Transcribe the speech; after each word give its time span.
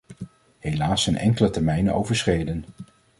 Helaas 0.59 1.03
zijn 1.03 1.17
enkele 1.17 1.49
termijnen 1.49 1.93
overschreden. 1.93 2.65